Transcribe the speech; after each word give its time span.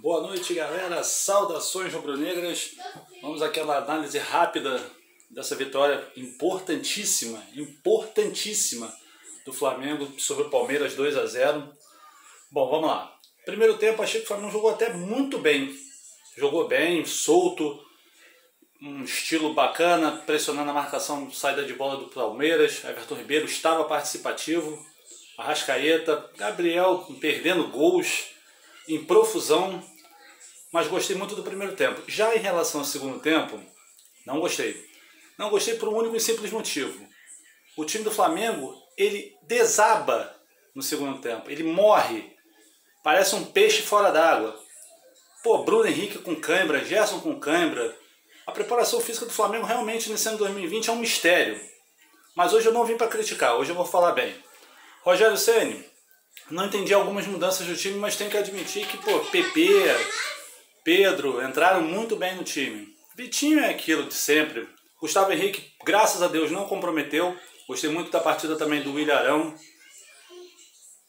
Boa 0.00 0.22
noite, 0.22 0.54
galera. 0.54 1.02
Saudações 1.02 1.92
rubro-negras. 1.92 2.70
Vamos 3.20 3.42
àquela 3.42 3.78
análise 3.78 4.16
rápida 4.16 4.80
dessa 5.28 5.56
vitória 5.56 6.06
importantíssima, 6.16 7.44
importantíssima 7.56 8.94
do 9.44 9.52
Flamengo 9.52 10.08
sobre 10.16 10.44
o 10.44 10.50
Palmeiras 10.50 10.94
2 10.94 11.16
a 11.16 11.26
0. 11.26 11.68
Bom, 12.48 12.70
vamos 12.70 12.86
lá. 12.86 13.12
Primeiro 13.44 13.76
tempo 13.76 14.00
achei 14.00 14.20
que 14.20 14.26
o 14.26 14.28
Flamengo 14.28 14.52
jogou 14.52 14.70
até 14.70 14.92
muito 14.92 15.38
bem. 15.38 15.76
Jogou 16.36 16.68
bem, 16.68 17.04
solto, 17.04 17.84
um 18.80 19.02
estilo 19.02 19.52
bacana, 19.52 20.12
pressionando 20.24 20.70
a 20.70 20.74
marcação, 20.74 21.28
saída 21.32 21.64
de 21.64 21.74
bola 21.74 21.96
do 21.96 22.06
Palmeiras. 22.06 22.84
Everton 22.84 23.16
Ribeiro 23.16 23.46
estava 23.46 23.82
participativo. 23.82 24.80
Arrascaeta, 25.36 26.30
Gabriel 26.36 27.04
perdendo 27.20 27.66
gols 27.66 28.37
em 28.88 29.04
profusão, 29.04 29.82
mas 30.72 30.88
gostei 30.88 31.14
muito 31.14 31.36
do 31.36 31.42
primeiro 31.42 31.76
tempo. 31.76 32.02
Já 32.08 32.34
em 32.34 32.38
relação 32.38 32.80
ao 32.80 32.86
segundo 32.86 33.20
tempo, 33.20 33.60
não 34.26 34.40
gostei. 34.40 34.88
Não 35.38 35.50
gostei 35.50 35.74
por 35.74 35.88
um 35.88 35.96
único 35.96 36.16
e 36.16 36.20
simples 36.20 36.50
motivo. 36.50 37.06
O 37.76 37.84
time 37.84 38.02
do 38.02 38.10
Flamengo, 38.10 38.74
ele 38.96 39.36
desaba 39.42 40.34
no 40.74 40.82
segundo 40.82 41.20
tempo, 41.20 41.50
ele 41.50 41.62
morre, 41.62 42.36
parece 43.04 43.34
um 43.34 43.44
peixe 43.44 43.82
fora 43.82 44.10
d'água. 44.10 44.58
Pô, 45.42 45.58
Bruno 45.64 45.86
Henrique 45.86 46.18
com 46.18 46.34
cãibra, 46.34 46.84
Gerson 46.84 47.20
com 47.20 47.38
cãibra. 47.38 47.96
A 48.46 48.52
preparação 48.52 49.00
física 49.00 49.26
do 49.26 49.32
Flamengo 49.32 49.66
realmente 49.66 50.10
nesse 50.10 50.28
ano 50.28 50.38
2020 50.38 50.88
é 50.88 50.92
um 50.92 50.96
mistério. 50.96 51.60
Mas 52.34 52.52
hoje 52.52 52.66
eu 52.66 52.72
não 52.72 52.84
vim 52.84 52.96
para 52.96 53.08
criticar, 53.08 53.56
hoje 53.56 53.70
eu 53.70 53.76
vou 53.76 53.86
falar 53.86 54.12
bem. 54.12 54.34
Rogério 55.02 55.36
Ceni, 55.36 55.84
não 56.50 56.66
entendi 56.66 56.94
algumas 56.94 57.26
mudanças 57.26 57.66
do 57.66 57.76
time, 57.76 57.98
mas 57.98 58.16
tenho 58.16 58.30
que 58.30 58.36
admitir 58.36 58.86
que, 58.86 58.96
pô, 58.98 59.18
PP, 59.20 59.68
Pedro 60.84 61.42
entraram 61.46 61.82
muito 61.82 62.16
bem 62.16 62.34
no 62.36 62.44
time. 62.44 62.88
Vitinho 63.16 63.60
é 63.60 63.68
aquilo 63.68 64.04
de 64.04 64.14
sempre. 64.14 64.68
Gustavo 65.00 65.32
Henrique, 65.32 65.72
graças 65.84 66.22
a 66.22 66.28
Deus, 66.28 66.50
não 66.50 66.66
comprometeu. 66.66 67.36
Gostei 67.68 67.90
muito 67.90 68.10
da 68.10 68.20
partida 68.20 68.56
também 68.56 68.82
do 68.82 68.94
William 68.94 69.16
Arão. 69.16 69.54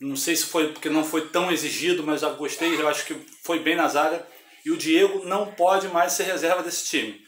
Não 0.00 0.16
sei 0.16 0.36
se 0.36 0.46
foi 0.46 0.72
porque 0.72 0.90
não 0.90 1.04
foi 1.04 1.28
tão 1.28 1.50
exigido, 1.50 2.02
mas 2.02 2.22
eu 2.22 2.34
gostei, 2.34 2.74
eu 2.74 2.88
acho 2.88 3.06
que 3.06 3.14
foi 3.42 3.60
bem 3.60 3.76
na 3.76 3.88
zaga. 3.88 4.26
E 4.64 4.70
o 4.70 4.76
Diego 4.76 5.24
não 5.24 5.52
pode 5.52 5.88
mais 5.88 6.12
ser 6.12 6.24
reserva 6.24 6.62
desse 6.62 6.84
time. 6.84 7.20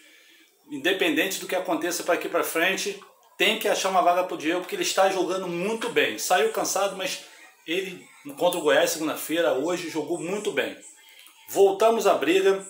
Independente 0.71 1.41
do 1.41 1.47
que 1.47 1.57
aconteça 1.57 2.03
para 2.03 2.15
aqui 2.15 2.29
para 2.29 2.45
frente, 2.45 3.01
tem 3.39 3.59
que 3.59 3.69
achar 3.69 3.91
uma 3.91 4.03
vaga 4.03 4.25
para 4.25 4.35
o 4.35 4.39
Diego, 4.39 4.61
porque 4.61 4.77
ele 4.77 4.83
está 4.83 5.09
jogando 5.09 5.49
muito 5.49 5.89
bem. 5.89 6.19
Saiu 6.19 6.53
cansado, 6.53 6.97
mas 6.97 7.25
ele, 7.67 8.07
contra 8.37 8.59
o 8.59 8.63
Goiás, 8.63 8.91
segunda-feira, 8.91 9.55
hoje, 9.55 9.89
jogou 9.89 10.19
muito 10.19 10.53
bem. 10.53 10.77
Voltamos 11.51 12.07
à 12.07 12.15
briga, 12.15 12.67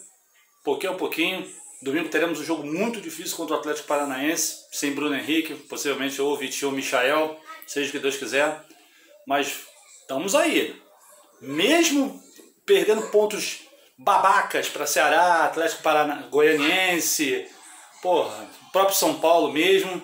pouquinho 0.64 0.92
a 0.92 0.96
pouquinho. 0.96 1.48
Domingo 1.82 2.08
teremos 2.08 2.40
um 2.40 2.44
jogo 2.44 2.64
muito 2.64 3.00
difícil 3.00 3.36
contra 3.36 3.56
o 3.56 3.58
Atlético 3.58 3.86
Paranaense, 3.86 4.64
sem 4.72 4.92
Bruno 4.92 5.14
Henrique, 5.14 5.54
possivelmente 5.54 6.20
ou 6.20 6.36
Vitinho 6.36 6.70
ou 6.70 6.76
Michael, 6.76 7.38
seja 7.66 7.88
o 7.88 7.92
que 7.92 7.98
Deus 7.98 8.16
quiser. 8.16 8.64
Mas 9.26 9.60
estamos 10.00 10.34
aí. 10.34 10.80
Mesmo 11.40 12.22
perdendo 12.64 13.02
pontos 13.08 13.60
babacas 13.98 14.68
para 14.68 14.86
Ceará, 14.86 15.44
Atlético 15.44 15.82
Parana... 15.82 16.26
Goianiense, 16.30 17.46
porra, 18.02 18.48
próprio 18.72 18.96
São 18.96 19.20
Paulo 19.20 19.52
mesmo, 19.52 20.02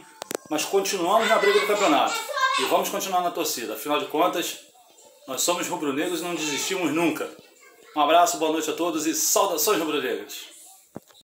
mas 0.50 0.64
continuamos 0.64 1.28
na 1.28 1.38
briga 1.38 1.60
do 1.60 1.66
campeonato. 1.66 2.14
E 2.58 2.64
vamos 2.64 2.88
continuar 2.88 3.22
na 3.22 3.30
torcida. 3.30 3.74
Afinal 3.74 3.98
de 3.98 4.06
contas, 4.06 4.58
nós 5.30 5.42
somos 5.42 5.68
rubro-negros 5.68 6.18
e 6.18 6.24
não 6.24 6.34
desistimos 6.34 6.92
nunca. 6.92 7.30
Um 7.94 8.00
abraço, 8.00 8.36
boa 8.38 8.50
noite 8.50 8.68
a 8.68 8.72
todos 8.72 9.06
e 9.06 9.14
saudações 9.14 9.78
rubro-negras. 9.78 10.49